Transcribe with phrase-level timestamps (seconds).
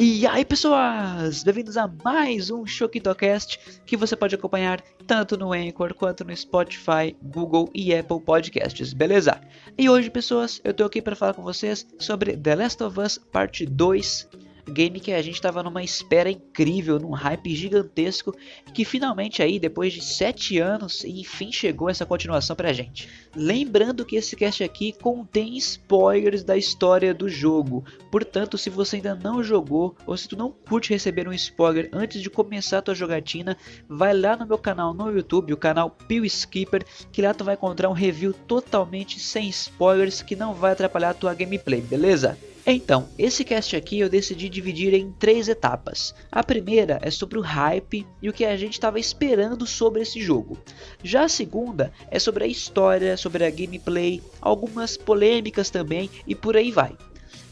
[0.00, 5.92] E aí pessoas, bem-vindos a mais um Shokitocast que você pode acompanhar tanto no Anchor
[5.92, 9.40] quanto no Spotify, Google e Apple Podcasts, beleza?
[9.76, 13.18] E hoje pessoas, eu tô aqui para falar com vocês sobre The Last of Us
[13.18, 14.28] Parte 2
[14.68, 18.34] game que a gente estava numa espera incrível, num hype gigantesco,
[18.72, 23.08] que finalmente aí, depois de 7 anos, enfim chegou essa continuação pra gente.
[23.34, 29.14] Lembrando que esse cast aqui contém spoilers da história do jogo, portanto, se você ainda
[29.14, 32.94] não jogou, ou se tu não curte receber um spoiler antes de começar a tua
[32.94, 33.56] jogatina,
[33.88, 37.54] vai lá no meu canal no YouTube, o canal Pio Skipper, que lá tu vai
[37.54, 42.38] encontrar um review totalmente sem spoilers que não vai atrapalhar a tua gameplay, beleza?
[42.70, 46.14] Então, esse cast aqui eu decidi dividir em três etapas.
[46.30, 50.20] A primeira é sobre o hype e o que a gente estava esperando sobre esse
[50.20, 50.58] jogo.
[51.02, 56.58] Já a segunda é sobre a história, sobre a gameplay, algumas polêmicas também e por
[56.58, 56.94] aí vai.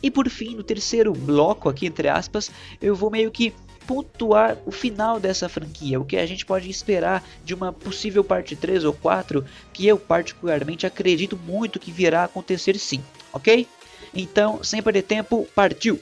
[0.02, 3.54] E por fim, no terceiro bloco aqui, entre aspas, eu vou meio que
[3.87, 8.54] pontuar o final dessa franquia, o que a gente pode esperar de uma possível parte
[8.54, 13.66] 3 ou 4, que eu particularmente acredito muito que virá a acontecer sim, ok?
[14.17, 16.01] Então, sem perder tempo, partiu!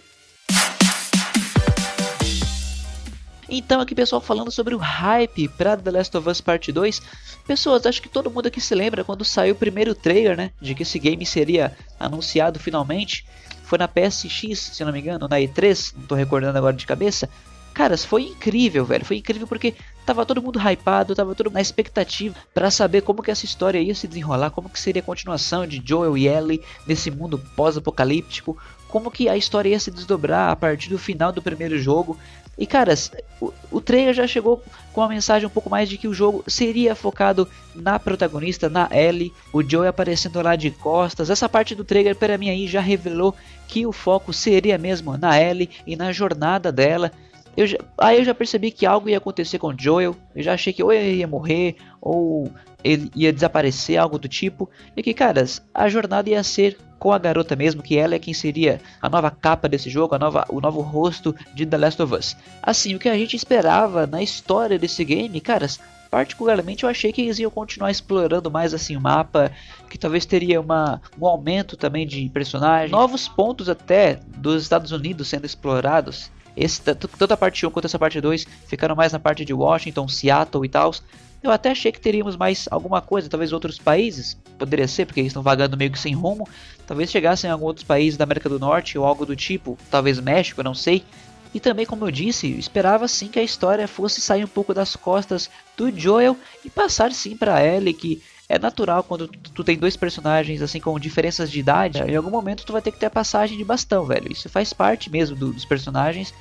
[3.48, 7.02] Então aqui pessoal falando sobre o hype para The Last of Us Part 2
[7.46, 10.50] Pessoas, acho que todo mundo aqui se lembra quando saiu o primeiro trailer, né?
[10.60, 13.26] De que esse game seria anunciado finalmente
[13.64, 17.28] Foi na PSX, se não me engano, na E3, não tô recordando agora de cabeça
[17.74, 19.04] Caras, foi incrível, velho.
[19.04, 19.74] Foi incrível porque
[20.06, 23.94] tava todo mundo hypado, tava todo na expectativa para saber como que essa história ia
[23.96, 29.10] se desenrolar, como que seria a continuação de Joel e Ellie nesse mundo pós-apocalíptico, como
[29.10, 32.16] que a história ia se desdobrar a partir do final do primeiro jogo.
[32.56, 36.06] E caras, o, o trailer já chegou com uma mensagem um pouco mais de que
[36.06, 41.28] o jogo seria focado na protagonista, na Ellie, o Joel aparecendo lá de costas.
[41.28, 43.34] Essa parte do trailer para mim aí já revelou
[43.66, 47.10] que o foco seria mesmo na Ellie e na jornada dela.
[47.56, 50.16] Eu já, aí eu já percebi que algo ia acontecer com Joel.
[50.34, 52.50] Eu já achei que ou ele ia morrer ou
[52.82, 54.68] ele ia desaparecer, algo do tipo.
[54.96, 58.32] E que, caras, a jornada ia ser com a garota mesmo, que ela é quem
[58.32, 62.14] seria a nova capa desse jogo, a nova, o novo rosto de The Last of
[62.14, 62.36] Us.
[62.62, 65.78] Assim, o que a gente esperava na história desse game, caras,
[66.14, 69.50] particularmente eu achei que eles iam continuar explorando mais assim o mapa,
[69.90, 75.26] que talvez teria uma, um aumento também de personagens, novos pontos até dos Estados Unidos
[75.26, 76.30] sendo explorados.
[76.56, 80.06] Esse, tanto a parte 1 quanto essa parte 2 ficaram mais na parte de Washington,
[80.06, 80.94] Seattle e tal.
[81.42, 85.30] Eu até achei que teríamos mais alguma coisa, talvez outros países, poderia ser, porque eles
[85.30, 86.48] estão vagando meio que sem rumo.
[86.86, 90.20] Talvez chegassem a alguns outros países da América do Norte ou algo do tipo, talvez
[90.20, 91.04] México, não sei.
[91.54, 94.96] E também, como eu disse, esperava sim que a história fosse sair um pouco das
[94.96, 99.78] costas do Joel e passar sim para Ellie, que é natural quando tu, tu, tem
[99.78, 103.06] dois personagens assim com diferenças de idade, em algum momento tu vai ter que ter
[103.06, 104.30] a passagem de bastão, velho.
[104.30, 106.34] Isso faz parte mesmo do, dos personagens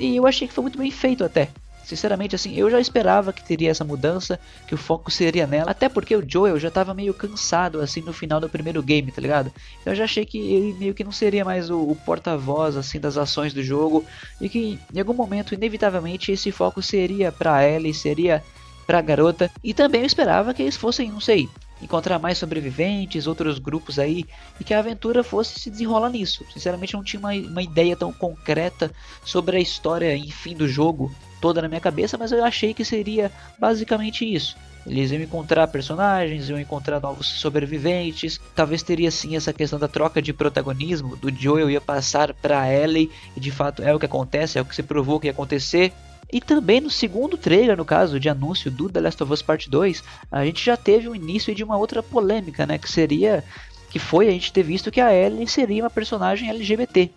[0.00, 1.50] e eu achei que foi muito bem feito até.
[1.84, 5.88] Sinceramente, assim, eu já esperava que teria essa mudança, que o foco seria nela, até
[5.88, 9.52] porque o Joel já tava meio cansado, assim, no final do primeiro game, tá ligado?
[9.84, 13.18] Eu já achei que ele meio que não seria mais o, o porta-voz, assim, das
[13.18, 14.04] ações do jogo,
[14.40, 18.42] e que em algum momento, inevitavelmente, esse foco seria pra Ellie, seria
[18.86, 21.48] pra garota, e também eu esperava que eles fossem, não sei,
[21.82, 24.24] encontrar mais sobreviventes, outros grupos aí,
[24.58, 26.44] e que a aventura fosse se desenrolar nisso.
[26.52, 28.90] Sinceramente, não tinha uma, uma ideia tão concreta
[29.24, 33.30] sobre a história, enfim, do jogo toda na minha cabeça, mas eu achei que seria
[33.58, 34.56] basicamente isso.
[34.86, 38.40] Eles iam encontrar personagens, iam encontrar novos sobreviventes.
[38.54, 43.10] Talvez teria sim essa questão da troca de protagonismo, do Joel ia passar para Ellie,
[43.36, 45.92] e de fato é o que acontece, é o que se provou que ia acontecer.
[46.34, 49.70] E também no segundo trailer, no caso de anúncio do The Last of Us Part
[49.70, 50.02] 2,
[50.32, 52.76] a gente já teve o início de uma outra polêmica, né?
[52.76, 53.44] Que seria.
[53.88, 57.08] Que foi a gente ter visto que a Ellie seria uma personagem LGBT.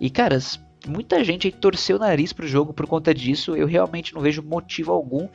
[0.00, 3.54] E caras, muita gente aí torceu o nariz pro jogo por conta disso.
[3.54, 5.28] Eu realmente não vejo motivo algum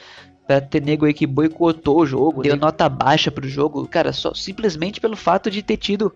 [0.47, 4.33] para ter nego aí que boicotou o jogo, deu nota baixa pro jogo, cara, só
[4.33, 6.11] simplesmente pelo fato de ter tido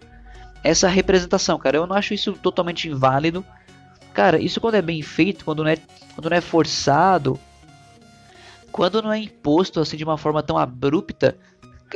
[0.63, 1.77] essa representação, cara.
[1.77, 3.45] Eu não acho isso totalmente inválido.
[4.13, 5.77] Cara, isso quando é bem feito, quando não é,
[6.15, 7.39] quando não é forçado,
[8.71, 11.36] quando não é imposto assim de uma forma tão abrupta,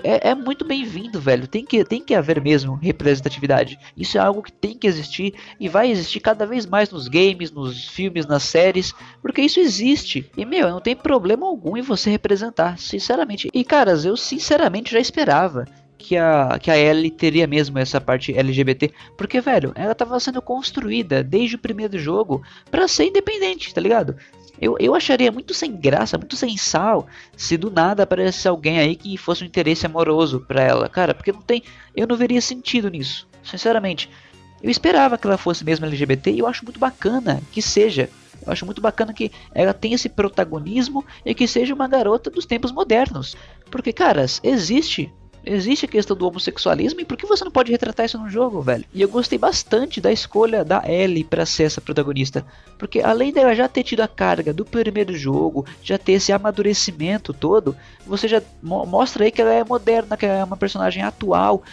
[0.04, 1.48] é, é muito bem-vindo, velho.
[1.48, 3.80] Tem que, tem que haver mesmo representatividade.
[3.96, 7.52] Isso é algo que tem que existir e vai existir cada vez mais nos games,
[7.52, 10.30] nos filmes, nas séries, porque isso existe.
[10.36, 13.50] E meu, não tem problema algum em você representar, sinceramente.
[13.54, 15.66] E caras, eu sinceramente já esperava
[15.98, 18.92] que a, que a Ellie teria mesmo essa parte LGBT.
[19.18, 24.16] Porque, velho, ela estava sendo construída desde o primeiro jogo para ser independente, tá ligado?
[24.60, 28.96] Eu, eu acharia muito sem graça, muito sem sal, se do nada aparecesse alguém aí
[28.96, 31.62] que fosse um interesse amoroso para ela, cara, porque não tem,
[31.96, 34.10] eu não veria sentido nisso, sinceramente.
[34.62, 38.10] Eu esperava que ela fosse mesmo LGBT e eu acho muito bacana que seja,
[38.44, 42.46] Eu acho muito bacana que ela tenha esse protagonismo e que seja uma garota dos
[42.46, 43.36] tempos modernos.
[43.70, 45.14] Porque, caras, existe
[45.45, 48.62] Existe a questão do homossexualismo e por que você não pode retratar isso no jogo,
[48.62, 48.84] velho?
[48.94, 52.45] E eu gostei bastante da escolha da Ellie para ser essa protagonista,
[52.78, 57.34] porque além dela já ter tido a carga do primeiro jogo, já ter esse amadurecimento
[57.34, 57.75] todo,
[58.06, 61.63] você já mo mostra aí que ela é moderna, que ela é uma personagem atual,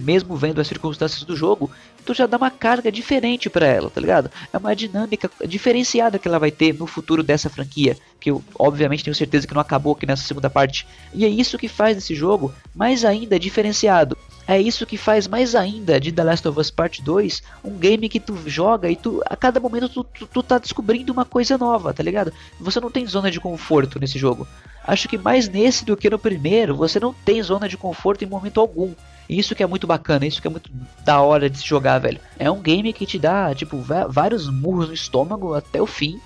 [0.00, 1.70] mesmo vendo as circunstâncias do jogo,
[2.04, 4.30] tu já dá uma carga diferente para ela, tá ligado?
[4.52, 9.04] É uma dinâmica diferenciada que ela vai ter no futuro dessa franquia, que eu obviamente
[9.04, 10.86] tenho certeza que não acabou aqui nessa segunda parte.
[11.14, 14.16] E é isso que faz esse jogo mais ainda diferenciado.
[14.46, 18.08] É isso que faz mais ainda de The Last of Us Part 2 um game
[18.08, 21.56] que tu joga e tu a cada momento tu, tu, tu tá descobrindo uma coisa
[21.56, 22.32] nova, tá ligado?
[22.60, 24.46] Você não tem zona de conforto nesse jogo.
[24.84, 28.28] Acho que mais nesse do que no primeiro, você não tem zona de conforto em
[28.28, 28.92] momento algum.
[29.38, 30.70] Isso que é muito bacana, isso que é muito
[31.04, 32.20] da hora de se jogar, velho.
[32.38, 36.20] É um game que te dá, tipo, vários murros no estômago até o fim.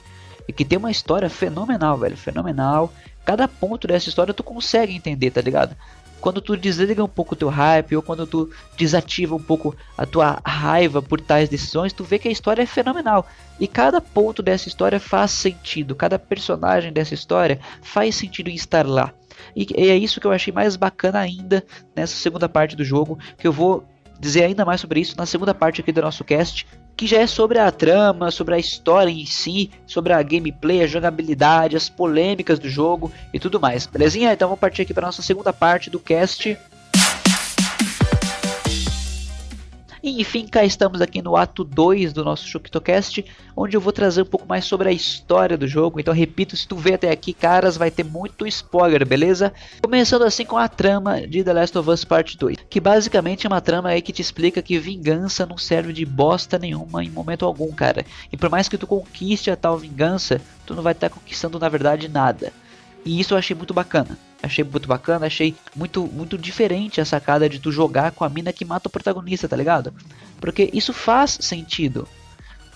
[0.49, 2.17] E que tem uma história fenomenal, velho.
[2.17, 2.93] Fenomenal.
[3.25, 5.77] Cada ponto dessa história tu consegue entender, tá ligado?
[6.21, 10.07] Quando tu desliga um pouco o teu hype, ou quando tu desativa um pouco a
[10.07, 13.27] tua raiva por tais decisões, tu vê que a história é fenomenal.
[13.61, 15.95] E cada ponto dessa história faz sentido.
[15.95, 19.13] Cada personagem dessa história faz sentido em estar lá.
[19.55, 23.47] E é isso que eu achei mais bacana ainda nessa segunda parte do jogo, que
[23.47, 23.85] eu vou
[24.19, 26.67] dizer ainda mais sobre isso na segunda parte aqui do nosso cast,
[26.97, 30.87] que já é sobre a trama, sobre a história em si, sobre a gameplay, a
[30.87, 33.87] jogabilidade, as polêmicas do jogo e tudo mais.
[33.87, 34.33] Belezinha?
[34.33, 36.57] Então vamos partir aqui para nossa segunda parte do cast.
[40.07, 43.25] E enfim, cá estamos aqui no ato 2 do nosso ChoctoCast,
[43.57, 45.99] onde eu vou trazer um pouco mais sobre a história do jogo.
[45.99, 49.53] Então, repito, se tu vê até aqui, caras, vai ter muito spoiler, beleza?
[49.83, 53.51] Começando assim com a trama de The Last of Us Part 2, que basicamente é
[53.51, 57.45] uma trama aí que te explica que vingança não serve de bosta nenhuma em momento
[57.45, 58.07] algum, cara.
[58.33, 61.59] E por mais que tu conquiste a tal vingança, tu não vai estar tá conquistando
[61.59, 62.53] na verdade nada.
[63.05, 64.17] E isso eu achei muito bacana.
[64.47, 68.53] Achei muito bacana, achei muito muito diferente a sacada de tu jogar com a mina
[68.53, 69.93] que mata o protagonista, tá ligado?
[70.41, 72.07] Porque isso faz sentido.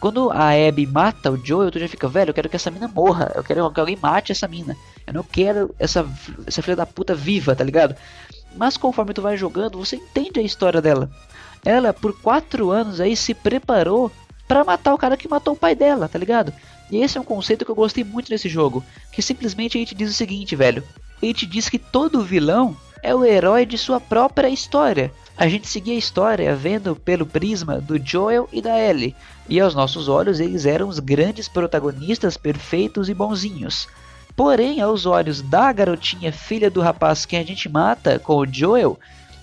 [0.00, 2.88] Quando a Abby mata o Joel, tu já fica, velho, eu quero que essa mina
[2.88, 3.30] morra.
[3.34, 4.74] Eu quero que alguém mate essa mina.
[5.06, 6.08] Eu não quero essa,
[6.46, 7.94] essa filha da puta viva, tá ligado?
[8.56, 11.08] Mas conforme tu vai jogando, você entende a história dela.
[11.64, 14.10] Ela, por quatro anos aí, se preparou
[14.48, 16.52] para matar o cara que matou o pai dela, tá ligado?
[16.90, 18.82] E esse é um conceito que eu gostei muito nesse jogo.
[19.12, 20.82] Que simplesmente a gente diz o seguinte, velho
[21.22, 25.12] ele te diz que todo vilão é o herói de sua própria história.
[25.36, 29.16] A gente seguia a história vendo pelo prisma do Joel e da Ellie,
[29.48, 33.88] e aos nossos olhos eles eram os grandes protagonistas perfeitos e bonzinhos.
[34.36, 38.98] Porém, aos olhos da garotinha filha do rapaz que a gente mata com o Joel,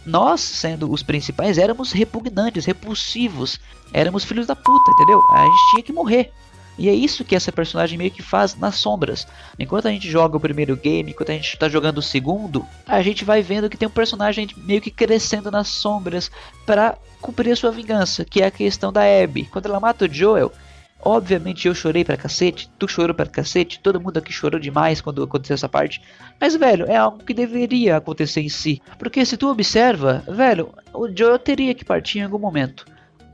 [0.05, 3.59] nós, sendo os principais, éramos repugnantes, repulsivos,
[3.91, 5.21] éramos filhos da puta, entendeu?
[5.31, 6.31] A gente tinha que morrer.
[6.77, 9.27] E é isso que essa personagem meio que faz nas sombras.
[9.57, 13.01] Enquanto a gente joga o primeiro game, enquanto a gente está jogando o segundo, a
[13.01, 16.29] gente vai vendo que tem um personagem meio que crescendo nas sombras
[16.65, 19.45] para cumprir a sua vingança, que é a questão da Abby.
[19.45, 20.51] Quando ela mata o Joel,
[20.99, 25.23] Obviamente eu chorei pra cacete, tu chorou pra cacete, todo mundo aqui chorou demais quando
[25.23, 26.01] aconteceu essa parte.
[26.39, 28.81] Mas, velho, é algo que deveria acontecer em si.
[28.97, 32.85] Porque se tu observa, velho, o Joel teria que partir em algum momento.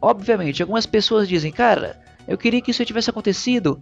[0.02, 3.82] Obviamente, algumas pessoas dizem, cara, eu queria que isso tivesse acontecido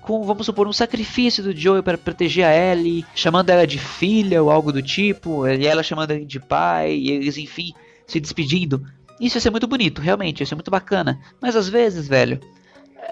[0.00, 4.42] com, vamos supor, um sacrifício do Joel para proteger a Ellie, chamando ela de filha
[4.42, 7.74] ou algo do tipo, e ela chamando ele de pai, e eles, enfim,
[8.06, 8.84] se despedindo.
[9.20, 11.20] Isso ia ser muito bonito, realmente, ia ser muito bacana.
[11.40, 12.40] Mas às vezes, velho,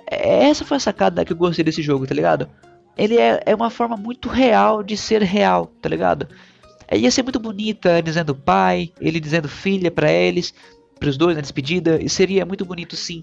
[0.06, 2.48] essa foi a sacada que eu gostei desse jogo, tá ligado?
[2.96, 6.26] Ele é, é uma forma muito real de ser real, tá ligado?
[6.90, 10.54] Ia ser muito bonita dizendo pai, ele dizendo filha para eles,
[10.98, 13.22] para os dois na despedida, e seria muito bonito sim.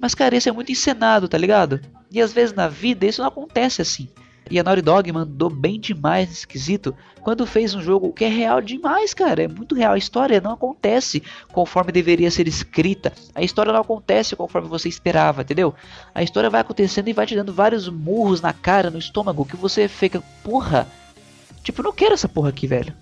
[0.00, 1.80] Mas, cara, é muito encenado, tá ligado?
[2.10, 4.08] E às vezes na vida isso não acontece assim.
[4.50, 8.28] E a Naughty Dog mandou bem demais nesse quesito quando fez um jogo que é
[8.28, 9.42] real demais, cara.
[9.42, 9.92] É muito real.
[9.92, 13.12] A história não acontece conforme deveria ser escrita.
[13.34, 15.74] A história não acontece conforme você esperava, entendeu?
[16.14, 19.56] A história vai acontecendo e vai te dando vários murros na cara, no estômago, que
[19.56, 20.88] você fica, porra.
[21.62, 22.94] Tipo, não quero essa porra aqui, velho.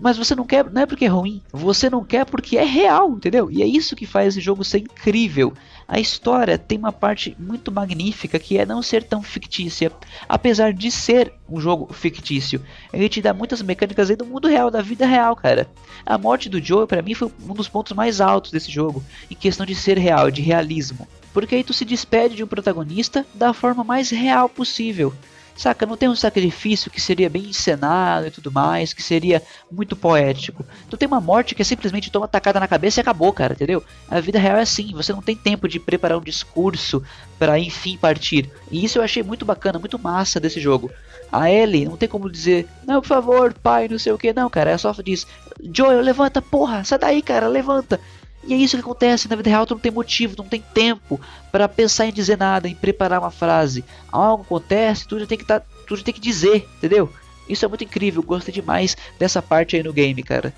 [0.00, 3.10] Mas você não quer, não é porque é ruim, você não quer porque é real,
[3.12, 3.50] entendeu?
[3.50, 5.52] E é isso que faz esse jogo ser incrível.
[5.86, 9.92] A história tem uma parte muito magnífica que é não ser tão fictícia,
[10.26, 12.62] apesar de ser um jogo fictício.
[12.92, 15.68] Ele te dá muitas mecânicas aí do mundo real, da vida real, cara.
[16.06, 19.34] A morte do Joe para mim foi um dos pontos mais altos desse jogo, em
[19.34, 21.06] questão de ser real, de realismo.
[21.34, 25.12] Porque aí tu se despede de um protagonista da forma mais real possível.
[25.56, 25.86] Saca?
[25.86, 30.64] Não tem um sacrifício que seria bem encenado e tudo mais, que seria muito poético.
[30.90, 33.82] Tu tem uma morte que é simplesmente toma tacada na cabeça e acabou, cara, entendeu?
[34.08, 37.02] A vida real é assim, você não tem tempo de preparar um discurso
[37.38, 38.50] para enfim partir.
[38.70, 40.90] E isso eu achei muito bacana, muito massa desse jogo.
[41.30, 44.48] A Ellie não tem como dizer, não, por favor, pai, não sei o que, não,
[44.50, 45.26] cara, é só diz,
[45.72, 48.00] Joel, levanta, porra, sai daí, cara, levanta.
[48.46, 50.62] E é isso que acontece, na vida real tu não tem motivo, tu não tem
[50.74, 51.20] tempo
[51.50, 53.84] para pensar em dizer nada, em preparar uma frase.
[54.12, 57.10] Algo acontece, tu já tem que tá, tu já tem que dizer, entendeu?
[57.48, 60.54] Isso é muito incrível, gostei demais dessa parte aí no game, cara.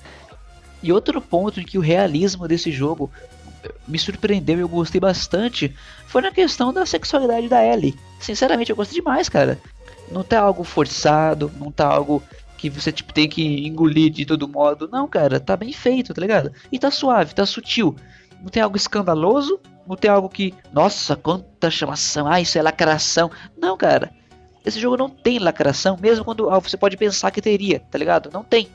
[0.83, 3.11] E outro ponto em que o realismo desse jogo
[3.87, 5.75] me surpreendeu e eu gostei bastante
[6.07, 7.97] foi na questão da sexualidade da Ellie.
[8.21, 9.59] Sinceramente, eu gostei demais, cara.
[10.11, 12.23] Não tá algo forçado, não tá algo
[12.57, 14.89] que você tipo, tem que engolir de todo modo.
[14.91, 16.53] Não, cara, tá bem feito, tá ligado?
[16.71, 17.95] E tá suave, tá sutil.
[18.41, 23.31] Não tem algo escandaloso, não tem algo que, nossa, quanta chamação, ah, isso é lacração.
[23.57, 24.13] Não, cara.
[24.65, 28.31] Esse jogo não tem lacração, mesmo quando ah, você pode pensar que teria, tá ligado?
[28.33, 28.69] Não tem.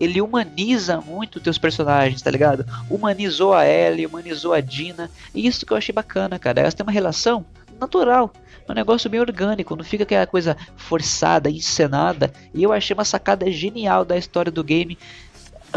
[0.00, 2.64] Ele humaniza muito teus personagens, tá ligado?
[2.90, 5.10] Humanizou a Ellie, humanizou a Dina.
[5.34, 6.60] E isso que eu achei bacana, cara.
[6.60, 7.44] Elas têm uma relação
[7.80, 8.32] natural
[8.72, 12.32] um negócio bem orgânico, não fica aquela coisa forçada, encenada.
[12.52, 14.98] E eu achei uma sacada genial da história do game.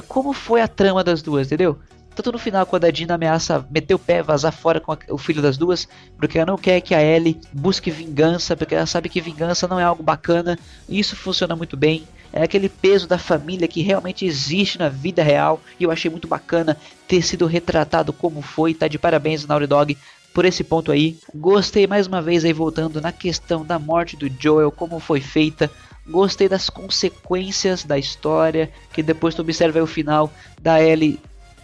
[0.08, 1.79] Como foi a trama das duas, entendeu?
[2.15, 5.17] Tanto no final, quando a Dina ameaça meter o pé, vazar fora com a, o
[5.17, 9.08] filho das duas, porque ela não quer que a Ellie busque vingança, porque ela sabe
[9.08, 12.05] que vingança não é algo bacana, e isso funciona muito bem.
[12.34, 16.27] É aquele peso da família que realmente existe na vida real, e eu achei muito
[16.27, 16.75] bacana
[17.08, 18.74] ter sido retratado como foi.
[18.74, 19.98] Tá de parabéns, Naughty Dog,
[20.33, 21.17] por esse ponto aí.
[21.33, 25.69] Gostei mais uma vez aí voltando na questão da morte do Joel, como foi feita.
[26.07, 30.31] Gostei das consequências da história, que depois tu observa o final
[30.62, 31.19] da Ellie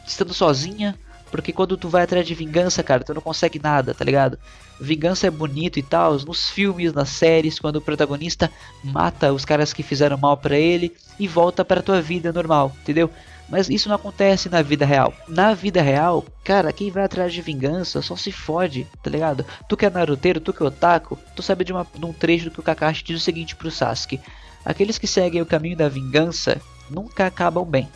[0.06, 0.96] estando sozinha,
[1.32, 4.38] porque quando tu vai atrás de vingança, cara, tu não consegue nada, tá ligado?
[4.80, 8.52] Vingança é bonito e tal, nos filmes, nas séries, quando o protagonista
[8.84, 13.10] mata os caras que fizeram mal para ele e volta para tua vida normal, entendeu?
[13.48, 15.14] Mas isso não acontece na vida real.
[15.28, 19.46] Na vida real, cara, quem vai atrás de vingança só se fode, tá ligado?
[19.70, 22.46] Tu que é naruteiro, tu que é otaku, tu sabe de, uma, de um trecho
[22.46, 24.20] do que o Kakashi diz o seguinte pro Sasuke.
[24.64, 26.60] Aqueles que seguem o caminho da vingança
[26.90, 27.88] nunca acabam bem.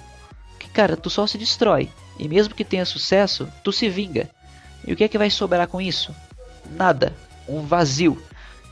[0.60, 1.90] Que, cara, tu só se destrói.
[2.20, 4.30] E mesmo que tenha sucesso, tu se vinga.
[4.86, 6.14] E o que é que vai sobrar com isso?
[6.70, 7.16] Nada.
[7.48, 8.22] Um vazio.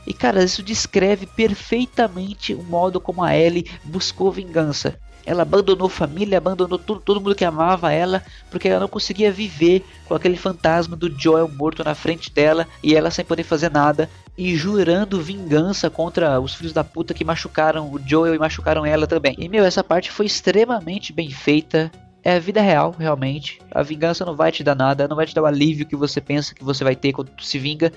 [0.06, 4.98] E cara, isso descreve perfeitamente o modo como a Ellie buscou vingança.
[5.28, 9.84] Ela abandonou família, abandonou tudo, todo mundo que amava ela, porque ela não conseguia viver
[10.06, 14.08] com aquele fantasma do Joel morto na frente dela e ela sem poder fazer nada
[14.38, 19.06] e jurando vingança contra os filhos da puta que machucaram o Joel e machucaram ela
[19.06, 19.34] também.
[19.36, 21.92] E meu, essa parte foi extremamente bem feita.
[22.24, 23.60] É a vida real, realmente.
[23.70, 26.22] A vingança não vai te dar nada, não vai te dar o alívio que você
[26.22, 27.92] pensa que você vai ter quando se vinga.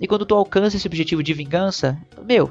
[0.00, 2.50] E quando tu alcança esse objetivo de vingança, meu,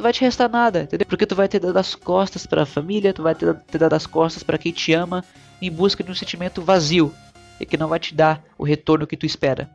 [0.00, 1.06] tu vai te restar nada, entendeu?
[1.06, 3.92] Porque tu vai ter dado as costas para a família, tu vai ter, ter dado
[3.92, 5.22] as costas para quem te ama
[5.60, 7.12] em busca de um sentimento vazio
[7.60, 9.68] e que não vai te dar o retorno que tu espera.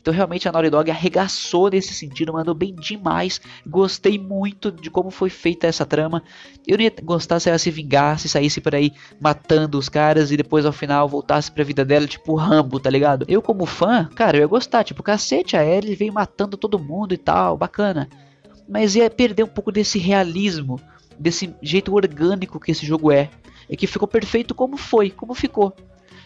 [0.00, 3.40] Então realmente a Naughty Dog arregaçou nesse sentido, mandou bem demais.
[3.66, 6.22] Gostei muito de como foi feita essa trama.
[6.66, 10.36] Eu não ia gostar se ela se vingasse, saísse por aí matando os caras e
[10.36, 13.24] depois ao final voltasse pra vida dela, tipo Rambo, tá ligado?
[13.28, 17.14] Eu como fã, cara, eu ia gostar, tipo, cacete, a Ellie veio matando todo mundo
[17.14, 18.08] e tal, bacana
[18.72, 20.80] mas ia perder um pouco desse realismo,
[21.18, 23.28] desse jeito orgânico que esse jogo é,
[23.68, 25.76] e que ficou perfeito como foi, como ficou.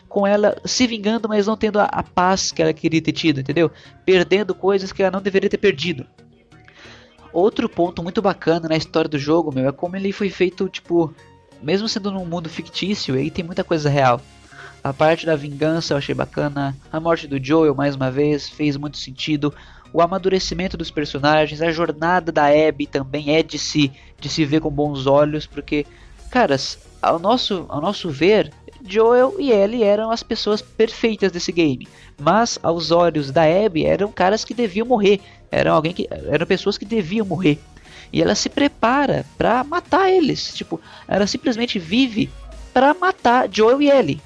[0.09, 3.41] Com ela se vingando, mas não tendo a, a paz que ela queria ter tido,
[3.41, 3.69] entendeu?
[4.05, 6.07] Perdendo coisas que ela não deveria ter perdido.
[7.33, 11.13] Outro ponto muito bacana na história do jogo, meu, é como ele foi feito, tipo,
[11.61, 14.21] mesmo sendo num mundo fictício, aí tem muita coisa real.
[14.85, 18.77] A parte da vingança eu achei bacana, a morte do Joel mais uma vez fez
[18.77, 19.53] muito sentido
[19.93, 24.61] o amadurecimento dos personagens, a jornada da Abby também é de se, de se ver
[24.61, 25.87] com bons olhos, porque,
[26.31, 28.53] caras, ao nosso, ao nosso ver,
[28.87, 31.89] Joel e Ellie eram as pessoas perfeitas desse game,
[32.19, 36.79] mas aos olhos da Abby eram caras que deviam morrer, eram alguém que eram pessoas
[36.79, 37.59] que deviam morrer.
[38.13, 42.31] E ela se prepara para matar eles, tipo, ela simplesmente vive
[42.73, 44.21] para matar Joel e Ellie.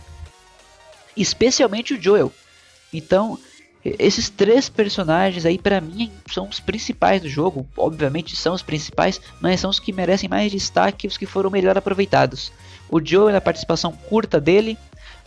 [1.17, 2.33] Especialmente o Joel.
[2.93, 3.39] Então,
[3.85, 9.21] esses três personagens aí para mim são os principais do jogo, obviamente são os principais,
[9.41, 12.53] mas são os que merecem mais destaque, os que foram melhor aproveitados.
[12.91, 14.77] O Joel na participação curta dele,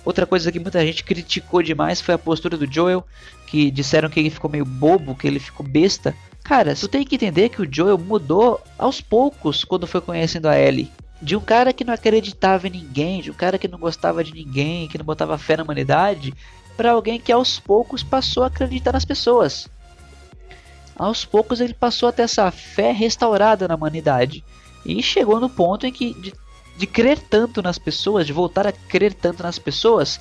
[0.06, 3.06] outra coisa que muita gente criticou demais foi a postura do Joel,
[3.48, 6.16] que disseram que ele ficou meio bobo, que ele ficou besta.
[6.44, 10.60] Cara, tu tem que entender que o Joel mudou aos poucos quando foi conhecendo a
[10.60, 10.92] Ellie.
[11.22, 14.34] De um cara que não acreditava em ninguém, de um cara que não gostava de
[14.34, 16.34] ninguém, que não botava fé na humanidade,
[16.76, 19.68] para alguém que aos poucos passou a acreditar nas pessoas.
[20.96, 24.44] aos poucos ele passou a ter essa fé restaurada na humanidade.
[24.86, 26.34] E chegou no ponto em que, de,
[26.78, 30.20] de crer tanto nas pessoas, de voltar a crer tanto nas pessoas,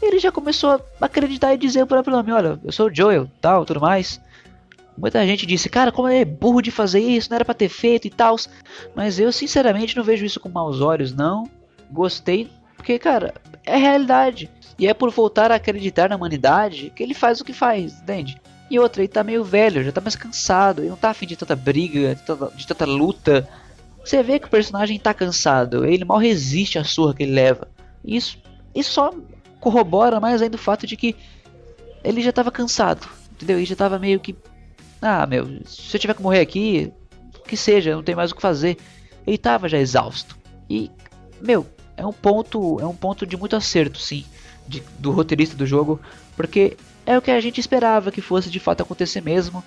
[0.00, 3.30] ele já começou a acreditar e dizer o próprio nome: Olha, eu sou o Joel,
[3.40, 4.20] tal, tudo mais.
[4.96, 8.06] Muita gente disse, cara, como é burro de fazer isso, não era para ter feito
[8.06, 8.36] e tal.
[8.94, 11.48] Mas eu, sinceramente, não vejo isso com maus olhos, não.
[11.90, 14.50] Gostei, porque, cara, é realidade.
[14.78, 18.40] E é por voltar a acreditar na humanidade que ele faz o que faz, entende?
[18.70, 21.36] E outra, ele tá meio velho, já tá mais cansado, ele não tá afim de
[21.36, 23.48] tanta briga, de tanta, de tanta luta.
[24.04, 27.68] Você vê que o personagem tá cansado, ele mal resiste à surra que ele leva.
[28.04, 28.38] Isso,
[28.74, 29.12] isso só
[29.60, 31.16] corrobora mais ainda o fato de que
[32.04, 33.56] ele já tava cansado, entendeu?
[33.56, 34.36] Ele já tava meio que.
[35.00, 36.92] Ah, meu, se eu tiver que morrer aqui,
[37.46, 38.76] que seja, não tem mais o que fazer.
[39.26, 40.36] Ele tava já exausto.
[40.68, 40.90] E,
[41.40, 44.24] meu, é um ponto, é um ponto de muito acerto, sim,
[44.66, 46.00] de, do roteirista do jogo,
[46.36, 49.64] porque é o que a gente esperava que fosse de fato acontecer mesmo.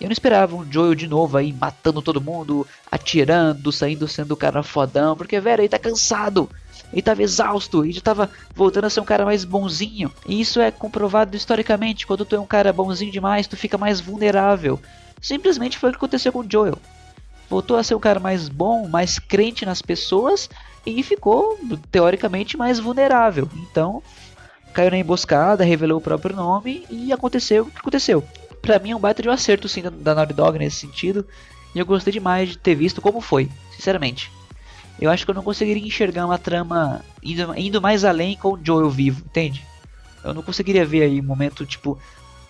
[0.00, 4.36] Eu não esperava um Joel de novo aí matando todo mundo, atirando, saindo sendo o
[4.36, 6.48] cara fodão, porque velho, ele tá cansado,
[6.92, 10.12] ele tava exausto, ele já tava voltando a ser um cara mais bonzinho.
[10.26, 14.00] E isso é comprovado historicamente, quando tu é um cara bonzinho demais, tu fica mais
[14.00, 14.80] vulnerável.
[15.20, 16.78] Simplesmente foi o que aconteceu com o Joel.
[17.50, 20.48] Voltou a ser um cara mais bom, mais crente nas pessoas
[20.84, 21.58] e ficou
[21.90, 23.48] teoricamente mais vulnerável.
[23.56, 24.02] Então,
[24.72, 28.22] caiu na emboscada, revelou o próprio nome e aconteceu o que aconteceu.
[28.62, 31.26] Pra mim é um baita de um acerto sim da Naughty Dog nesse sentido.
[31.74, 34.30] E eu gostei demais de ter visto como foi, sinceramente.
[35.00, 38.60] Eu acho que eu não conseguiria enxergar uma trama indo, indo mais além com o
[38.62, 39.64] Joel vivo, entende?
[40.24, 41.98] Eu não conseguiria ver aí um momento, tipo,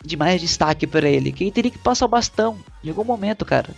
[0.03, 1.33] de mais destaque para ele.
[1.33, 3.75] Quem teria que passar o bastão em algum momento, cara.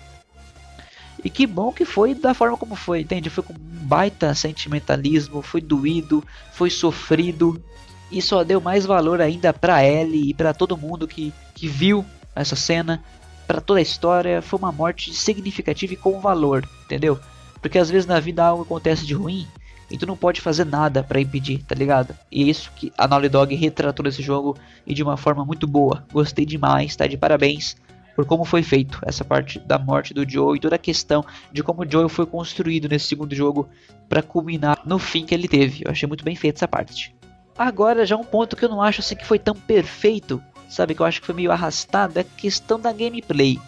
[1.24, 3.30] E que bom que foi da forma como foi, entende?
[3.30, 7.62] Foi com um baita sentimentalismo, foi doído, foi sofrido,
[8.10, 12.04] e só deu mais valor ainda para Ellie e para todo mundo que, que viu
[12.34, 13.02] essa cena,
[13.46, 17.18] para toda a história, foi uma morte significativa e com valor, entendeu?
[17.60, 19.46] Porque às vezes na vida algo acontece de ruim
[19.90, 22.14] e tu não pode fazer nada para impedir, tá ligado?
[22.30, 25.66] E é isso que a Naughty Dog retratou nesse jogo e de uma forma muito
[25.66, 26.04] boa.
[26.12, 27.76] Gostei demais, tá de parabéns
[28.14, 31.62] por como foi feito essa parte da morte do Joe e toda a questão de
[31.62, 33.68] como o Joe foi construído nesse segundo jogo
[34.08, 35.82] para culminar no fim que ele teve.
[35.84, 37.14] Eu achei muito bem feita essa parte.
[37.56, 41.02] Agora já um ponto que eu não acho assim que foi tão perfeito, sabe, que
[41.02, 43.58] eu acho que foi meio arrastado, é a questão da gameplay.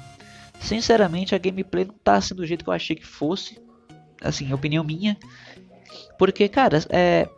[0.60, 3.60] Sinceramente, a gameplay não tá sendo do jeito que eu achei que fosse,
[4.22, 5.16] assim, opinião minha.
[6.16, 7.28] Porque, cara, é,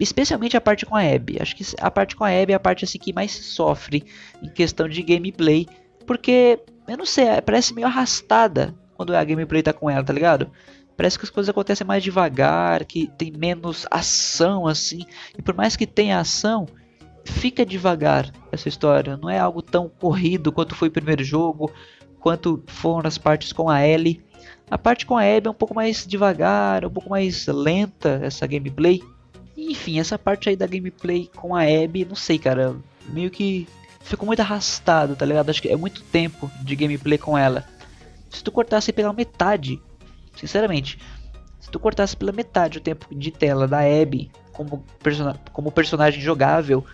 [0.00, 1.36] especialmente a parte com a Abby.
[1.38, 4.04] Acho que a parte com a Abby é a parte assim que mais sofre
[4.42, 5.68] em questão de gameplay,
[6.06, 6.58] porque
[6.88, 10.50] eu não sei, parece meio arrastada quando a gameplay tá com ela, tá ligado?
[11.00, 15.06] parece que as coisas acontecem mais devagar, que tem menos ação assim.
[15.38, 16.68] E por mais que tenha ação,
[17.24, 19.16] fica devagar essa história.
[19.16, 21.72] Não é algo tão corrido quanto foi o primeiro jogo,
[22.20, 24.22] quanto foram as partes com a Ellie.
[24.70, 28.46] A parte com a Abby é um pouco mais devagar, um pouco mais lenta essa
[28.46, 29.02] gameplay.
[29.56, 32.76] Enfim, essa parte aí da gameplay com a Abby, não sei, cara,
[33.08, 33.66] meio que
[34.00, 35.50] ficou muito arrastado, tá ligado?
[35.50, 37.64] Acho que é muito tempo de gameplay com ela.
[38.30, 39.80] Se tu cortasse pela metade
[40.36, 40.98] Sinceramente,
[41.60, 44.84] se tu cortasse pela metade o tempo de tela da Abby como,
[45.52, 46.84] como personagem jogável,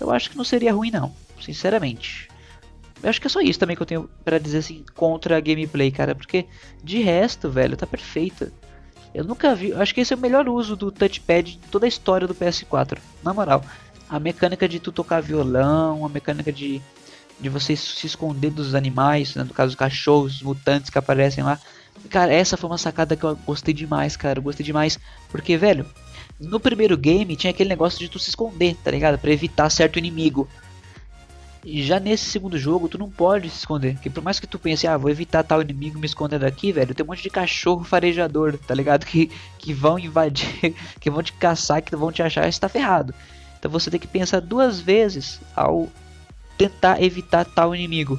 [0.00, 2.28] eu acho que não seria ruim não, sinceramente.
[3.02, 5.40] Eu acho que é só isso também que eu tenho para dizer assim contra a
[5.40, 6.46] gameplay, cara, porque
[6.82, 8.52] de resto, velho, tá perfeita.
[9.12, 11.88] Eu nunca vi, acho que esse é o melhor uso do touchpad de toda a
[11.88, 13.64] história do PS4, na moral.
[14.12, 16.80] A mecânica de tu tocar violão, a mecânica de
[17.40, 21.58] de você se esconder dos animais, né, no caso dos cachorros, mutantes que aparecem lá.
[22.08, 24.38] Cara, essa foi uma sacada que eu gostei demais, cara.
[24.38, 24.98] Eu gostei demais.
[25.28, 25.84] Porque, velho,
[26.38, 29.18] no primeiro game tinha aquele negócio de tu se esconder, tá ligado?
[29.18, 30.48] Pra evitar certo inimigo.
[31.64, 33.94] E já nesse segundo jogo, tu não pode se esconder.
[33.94, 36.94] Porque por mais que tu pense, ah, vou evitar tal inimigo me escondendo aqui, velho,
[36.94, 39.04] tem um monte de cachorro farejador, tá ligado?
[39.12, 43.14] Que, que vão invadir, que vão te caçar, que vão te achar, e está ferrado.
[43.62, 45.88] Então você tem que pensar duas vezes ao
[46.58, 48.18] tentar evitar tal inimigo.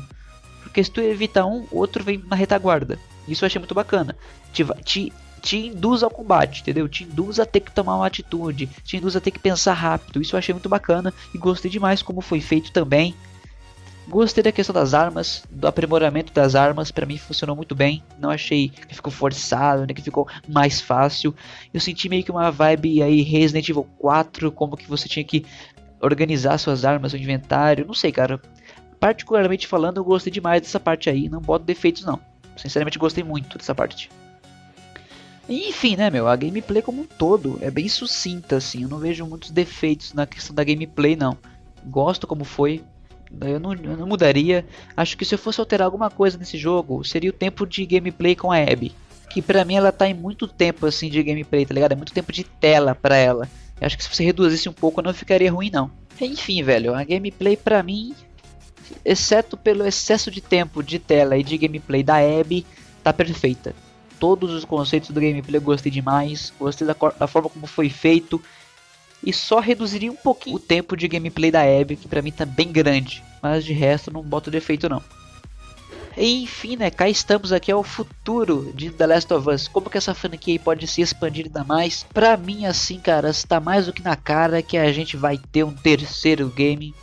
[0.62, 2.98] Porque se tu evita um, outro vem na retaguarda.
[3.28, 4.16] Isso eu achei muito bacana.
[4.54, 6.88] Te, te, te induz ao combate, entendeu?
[6.88, 10.22] Te induz a ter que tomar uma atitude, te induz a ter que pensar rápido.
[10.22, 13.14] Isso eu achei muito bacana e gostei demais como foi feito também.
[14.08, 18.04] Gostei da questão das armas, do aprimoramento das armas, para mim funcionou muito bem.
[18.20, 21.34] Não achei que ficou forçado, nem que ficou mais fácil.
[21.74, 25.46] Eu senti meio que uma vibe aí Resident Evil 4, como que você tinha que
[26.02, 28.42] organizar suas armas, o inventário, não sei, cara.
[29.00, 32.20] Particularmente falando, eu gostei demais dessa parte aí, não boto defeitos não.
[32.58, 34.10] Sinceramente gostei muito dessa parte.
[35.48, 38.84] enfim, né, meu, a gameplay como um todo é bem sucinta, assim.
[38.84, 41.38] Eu não vejo muitos defeitos na questão da gameplay, não.
[41.86, 42.84] Gosto como foi.
[43.42, 44.66] Eu não, eu não mudaria.
[44.96, 48.36] Acho que se eu fosse alterar alguma coisa nesse jogo, seria o tempo de gameplay
[48.36, 48.94] com a Abby.
[49.30, 51.94] Que pra mim ela tá em muito tempo assim de gameplay, tá ligado?
[51.94, 53.50] É muito tempo de tela pra ela.
[53.82, 55.90] Eu acho que se você reduzisse um pouco não ficaria ruim não.
[56.22, 58.14] Enfim, velho, a gameplay pra mim,
[59.04, 62.66] exceto pelo excesso de tempo de tela e de gameplay da Abby,
[63.04, 63.76] tá perfeita.
[64.20, 68.42] Todos os conceitos do gameplay eu gostei demais, gostei da, da forma como foi feito
[69.24, 72.46] e só reduziria um pouquinho o tempo de gameplay da Abby, que pra mim tá
[72.46, 75.02] bem grande, mas de resto não boto defeito não.
[76.16, 79.68] E, enfim, né, cá estamos aqui ao futuro de The Last of Us.
[79.68, 82.06] Como que essa franquia pode se expandir ainda mais?
[82.14, 85.64] Pra mim, assim, cara, está mais do que na cara que a gente vai ter
[85.64, 86.94] um terceiro game.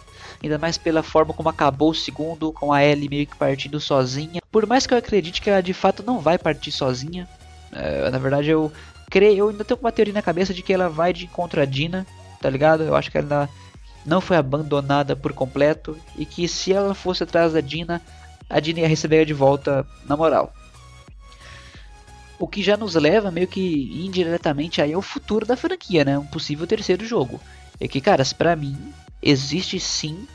[0.42, 4.40] Ainda mais pela forma como acabou o segundo, com a Ellie meio que partindo sozinha.
[4.50, 7.28] Por mais que eu acredite que ela de fato não vai partir sozinha.
[7.72, 8.72] É, na verdade, eu
[9.10, 11.64] creio, eu ainda tenho uma teoria na cabeça de que ela vai de encontro a
[11.64, 12.06] Dina,
[12.40, 12.84] tá ligado?
[12.84, 13.48] Eu acho que ela
[14.06, 18.00] não foi abandonada por completo e que se ela fosse atrás da Dina,
[18.48, 20.54] a Dina ia receber de volta na moral.
[22.38, 26.18] O que já nos leva meio que indiretamente aí ao futuro da franquia, né?
[26.18, 27.38] Um possível terceiro jogo.
[27.78, 28.78] É que, caras, para mim
[29.22, 30.26] existe sim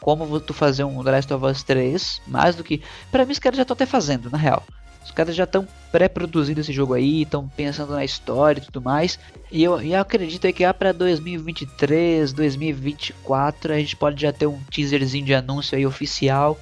[0.00, 3.38] como tu fazer um The Last of Us 3, mais do que, para mim os
[3.38, 4.62] caras já estão até fazendo, na real.
[5.04, 9.18] Os caras já estão pré-produzindo esse jogo aí, estão pensando na história e tudo mais.
[9.52, 14.60] E eu, eu acredito que lá para 2023, 2024 a gente pode já ter um
[14.70, 16.58] teaserzinho de anúncio aí oficial.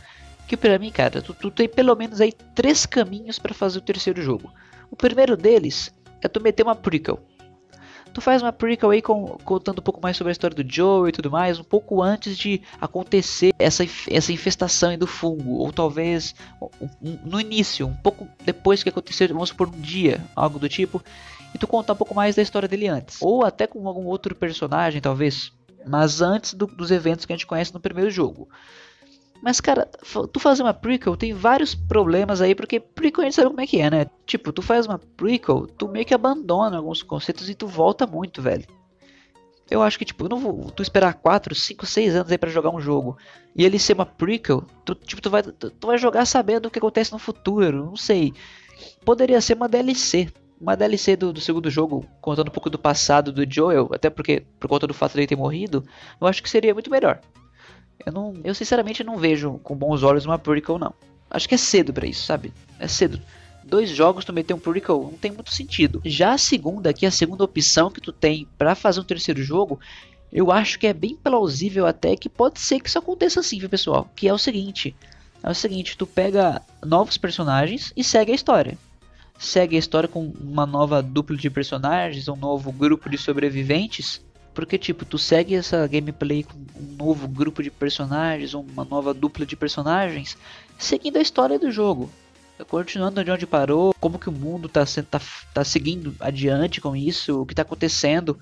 [0.48, 3.82] Que pra mim, cara, tu, tu tem pelo menos aí três caminhos para fazer o
[3.82, 4.52] terceiro jogo.
[4.90, 7.20] O primeiro deles é tu meter uma prequel
[8.12, 11.08] tu faz uma prequel aí com, contando um pouco mais sobre a história do Joe
[11.08, 16.34] e tudo mais, um pouco antes de acontecer essa, essa infestação do fungo, ou talvez
[17.00, 21.02] no início, um pouco depois que aconteceu, vamos supor um dia, algo do tipo,
[21.54, 24.34] e tu contar um pouco mais da história dele antes, ou até com algum outro
[24.34, 25.52] personagem, talvez,
[25.86, 28.48] mas antes do, dos eventos que a gente conhece no primeiro jogo.
[29.42, 29.90] Mas, cara,
[30.32, 33.66] tu fazer uma prequel tem vários problemas aí, porque prequel a gente sabe como é
[33.66, 34.06] que é, né?
[34.24, 38.40] Tipo, tu faz uma prequel, tu meio que abandona alguns conceitos e tu volta muito,
[38.40, 38.64] velho.
[39.68, 42.50] Eu acho que, tipo, eu não vou tu esperar 4, 5, 6 anos aí para
[42.50, 43.16] jogar um jogo
[43.56, 46.70] e ele ser uma prequel, tu, tipo, tu vai, tu, tu vai jogar sabendo o
[46.70, 48.32] que acontece no futuro, não sei.
[49.04, 50.28] Poderia ser uma DLC,
[50.60, 54.44] uma DLC do, do, segundo jogo, contando um pouco do passado do Joel, até porque,
[54.60, 55.84] por conta do fato de ele ter morrido,
[56.20, 57.20] eu acho que seria muito melhor.
[58.04, 60.94] Eu não, eu sinceramente não vejo com bons olhos uma prequel não.
[61.30, 62.52] Acho que é cedo para isso, sabe?
[62.78, 63.20] É cedo.
[63.64, 66.02] Dois jogos tu meter um prequel não tem muito sentido.
[66.04, 69.42] Já a segunda, que é a segunda opção que tu tem para fazer um terceiro
[69.42, 69.78] jogo,
[70.32, 73.68] eu acho que é bem plausível até que pode ser que isso aconteça assim, viu,
[73.68, 74.10] pessoal?
[74.16, 74.96] Que é o seguinte,
[75.42, 78.78] é o seguinte, tu pega novos personagens e segue a história.
[79.38, 84.22] Segue a história com uma nova dupla de personagens, um novo grupo de sobreviventes
[84.54, 89.46] porque, tipo, tu segue essa gameplay com um novo grupo de personagens, uma nova dupla
[89.46, 90.36] de personagens,
[90.78, 92.10] seguindo a história do jogo.
[92.68, 95.20] Continuando de onde parou, como que o mundo tá, tá,
[95.52, 98.38] tá seguindo adiante com isso, o que tá acontecendo.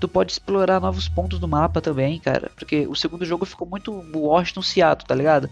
[0.00, 2.50] Tu pode explorar novos pontos do mapa também, cara.
[2.56, 5.50] Porque o segundo jogo ficou muito Washington Seattle, tá ligado?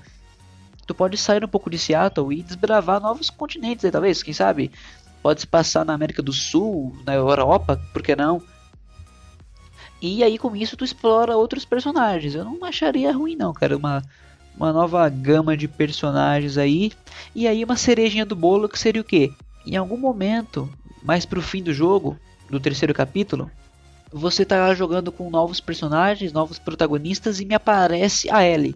[0.86, 4.70] Tu pode sair um pouco de Seattle e desbravar novos continentes aí, talvez, quem sabe?
[5.22, 8.42] Pode se passar na América do Sul, na Europa, por que não?
[10.00, 12.34] E aí com isso tu explora outros personagens.
[12.34, 14.02] Eu não acharia ruim não, cara, uma
[14.56, 16.92] uma nova gama de personagens aí.
[17.34, 19.32] E aí uma cerejinha do bolo que seria o quê?
[19.66, 20.68] Em algum momento,
[21.02, 23.50] mais pro fim do jogo, do terceiro capítulo,
[24.12, 28.74] você tá jogando com novos personagens, novos protagonistas e me aparece a Ellie.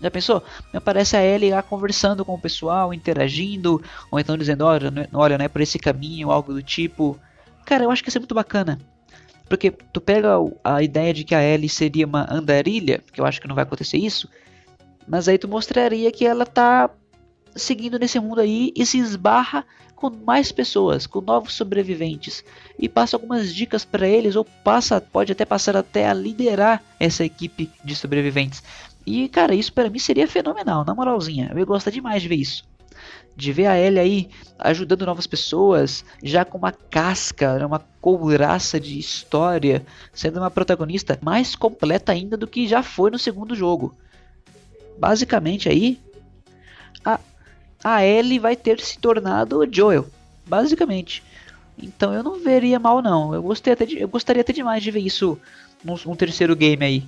[0.00, 0.42] Já pensou?
[0.72, 5.38] Me aparece a Ellie lá conversando com o pessoal, interagindo, ou então dizendo, olha, olha,
[5.38, 7.18] não é por esse caminho, algo do tipo.
[7.64, 8.78] Cara, eu acho que isso é muito bacana.
[9.50, 13.40] Porque tu pega a ideia de que a Ellie seria uma andarilha, que eu acho
[13.40, 14.28] que não vai acontecer isso,
[15.08, 16.88] mas aí tu mostraria que ela tá
[17.56, 22.44] seguindo nesse mundo aí e se esbarra com mais pessoas, com novos sobreviventes
[22.78, 27.24] e passa algumas dicas para eles ou passa, pode até passar até a liderar essa
[27.24, 28.62] equipe de sobreviventes.
[29.04, 31.50] E cara, isso para mim seria fenomenal, na moralzinha.
[31.56, 32.69] Eu gosto demais de ver isso
[33.36, 38.78] de ver a Ellie aí ajudando novas pessoas, já com uma casca, né, uma couraça
[38.78, 43.94] de história, sendo uma protagonista mais completa ainda do que já foi no segundo jogo.
[44.98, 45.98] Basicamente aí,
[47.04, 47.18] a,
[47.82, 50.06] a Ellie vai ter se tornado Joel,
[50.46, 51.22] basicamente.
[51.82, 53.34] Então eu não veria mal não.
[53.34, 55.38] Eu, gostei até de, eu gostaria até demais de ver isso
[55.82, 57.04] num, num terceiro game aí.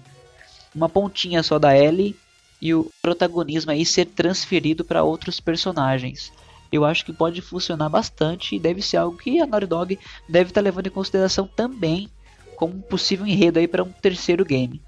[0.75, 2.17] Uma pontinha só da Ellie
[2.63, 6.33] e o protagonismo aí ser transferido para outros personagens.
[6.71, 9.99] Eu acho que pode funcionar bastante e deve ser algo que a Naughty Dog
[10.29, 12.09] deve estar tá levando em consideração também
[12.55, 14.81] como possível enredo aí para um terceiro game.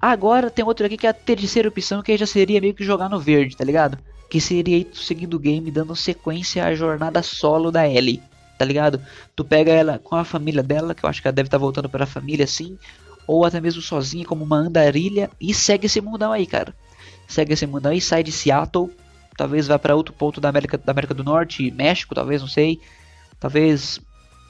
[0.00, 3.08] Agora tem outro aqui que é a terceira opção, que já seria meio que jogar
[3.08, 3.96] no verde, tá ligado?
[4.28, 8.20] Que seria seguindo o game, dando sequência à jornada solo da Ellie,
[8.58, 9.00] tá ligado?
[9.36, 11.62] Tu pega ela com a família dela, que eu acho que ela deve estar tá
[11.62, 12.76] voltando para a família assim,
[13.28, 16.74] ou até mesmo sozinha como uma andarilha e segue esse mundão aí, cara.
[17.32, 18.90] Segue esse mundão aí, sai de Seattle,
[19.36, 22.78] talvez vá para outro ponto da América, da América do Norte, México, talvez, não sei.
[23.40, 23.98] Talvez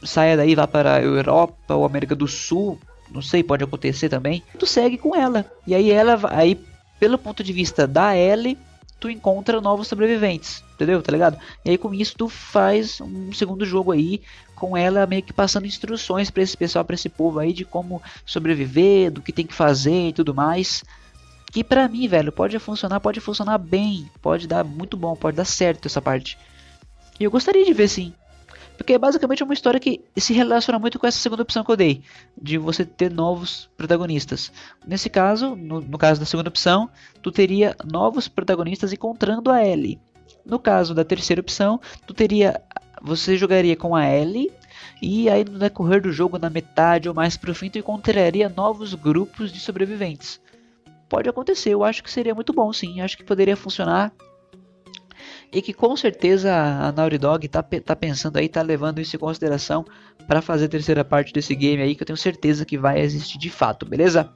[0.02, 4.42] saia daí, vá para a Europa ou América do Sul, não sei, pode acontecer também.
[4.58, 5.46] Tu segue com ela.
[5.64, 6.58] E aí ela aí
[6.98, 8.58] pelo ponto de vista da Ellie,
[9.00, 11.02] tu encontra novos sobreviventes, entendeu?
[11.02, 11.36] Tá ligado?
[11.64, 14.20] E aí com isso tu faz um segundo jogo aí
[14.54, 18.00] com ela meio que passando instruções para esse pessoal, para esse povo aí de como
[18.24, 20.84] sobreviver, do que tem que fazer e tudo mais.
[21.52, 25.44] Que pra mim, velho, pode funcionar, pode funcionar bem, pode dar muito bom, pode dar
[25.44, 26.38] certo essa parte.
[27.20, 28.14] E eu gostaria de ver sim.
[28.74, 31.76] Porque basicamente é uma história que se relaciona muito com essa segunda opção que eu
[31.76, 32.02] dei,
[32.40, 34.50] de você ter novos protagonistas.
[34.86, 36.88] Nesse caso, no, no caso da segunda opção,
[37.20, 40.00] tu teria novos protagonistas encontrando a Ellie.
[40.46, 42.62] No caso da terceira opção, tu teria,
[43.02, 44.50] você jogaria com a Ellie
[45.02, 48.94] e aí no decorrer do jogo, na metade ou mais pro fim, tu encontraria novos
[48.94, 50.40] grupos de sobreviventes.
[51.12, 54.10] Pode acontecer, eu acho que seria muito bom sim, acho que poderia funcionar.
[55.52, 59.18] E que com certeza a Naughty Dog tá, tá pensando aí, tá levando isso em
[59.18, 59.84] consideração
[60.26, 63.36] para fazer a terceira parte desse game aí, que eu tenho certeza que vai existir
[63.36, 64.32] de fato, beleza?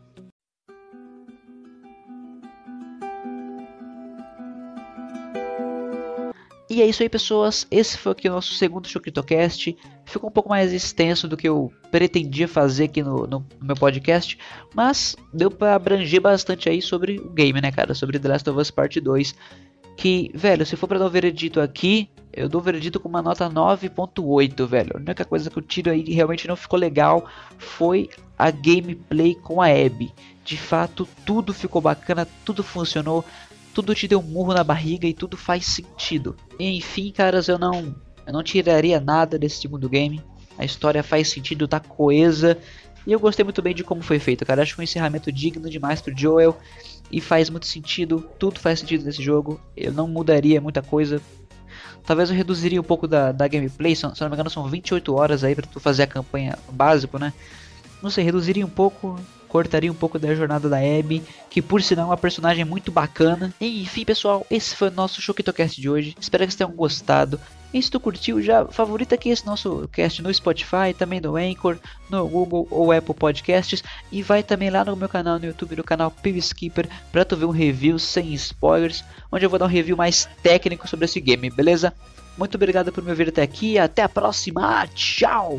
[6.76, 7.66] E é isso aí, pessoas.
[7.70, 9.74] Esse foi aqui o nosso segundo ChocritoCast.
[10.04, 14.36] Ficou um pouco mais extenso do que eu pretendia fazer aqui no, no, meu podcast,
[14.74, 17.94] mas deu para abranger bastante aí sobre o game, né, cara?
[17.94, 19.34] Sobre The Last of Us Part 2
[19.96, 23.22] que, velho, se for para dar um veredito aqui, eu dou o veredito com uma
[23.22, 24.92] nota 9.8, velho.
[24.94, 29.34] A única coisa que eu tiro aí que realmente não ficou legal foi a gameplay
[29.34, 30.12] com a Abby.
[30.44, 33.24] De fato, tudo ficou bacana, tudo funcionou,
[33.76, 36.34] tudo te deu um murro na barriga e tudo faz sentido.
[36.58, 37.94] Enfim, caras, eu não,
[38.26, 40.22] eu não tiraria nada desse segundo game.
[40.56, 42.56] A história faz sentido, tá coesa.
[43.06, 44.62] E eu gostei muito bem de como foi feito, cara.
[44.62, 46.56] Acho um encerramento digno demais pro Joel
[47.12, 49.60] e faz muito sentido, tudo faz sentido nesse jogo.
[49.76, 51.20] Eu não mudaria muita coisa.
[52.02, 55.14] Talvez eu reduziria um pouco da, da gameplay, se, se não me engano são 28
[55.14, 57.30] horas aí para tu fazer a campanha básico, né?
[58.02, 62.06] Não sei, reduziria um pouco, cortaria um pouco da jornada da Abby, que por sinal
[62.06, 63.52] é uma personagem muito bacana.
[63.60, 66.14] Enfim, pessoal, esse foi o nosso Shokitocast de hoje.
[66.20, 67.40] Espero que vocês tenham gostado.
[67.72, 71.76] E se tu curtiu, já favorita aqui esse nosso cast no Spotify, também no Anchor,
[72.08, 73.82] no Google ou Apple Podcasts.
[74.10, 77.44] E vai também lá no meu canal no YouTube, no canal Skipper, pra tu ver
[77.44, 81.50] um review sem spoilers, onde eu vou dar um review mais técnico sobre esse game,
[81.50, 81.92] beleza?
[82.38, 85.58] Muito obrigado por me ouvir até aqui, até a próxima, tchau!